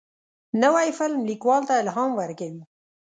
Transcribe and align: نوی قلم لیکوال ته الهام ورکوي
نوی 0.63 0.87
قلم 0.97 1.19
لیکوال 1.29 1.61
ته 1.67 1.73
الهام 1.81 2.11
ورکوي 2.19 2.63